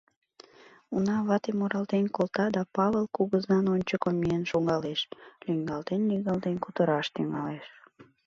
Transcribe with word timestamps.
Уна 0.99 1.15
вате 1.27 1.51
муралтен 1.59 2.05
колта 2.15 2.45
да 2.55 2.63
Павыл 2.75 3.05
кугызан 3.15 3.65
ончыко 3.75 4.09
миен 4.19 4.43
шогалеш, 4.51 4.99
лӱҥгалтен-лӱҥгалтен 5.45 6.55
кутыраш 6.63 7.07
тӱҥалеш. 7.15 7.65